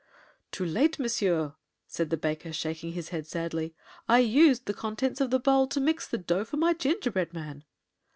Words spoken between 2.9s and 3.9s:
his head, sadly.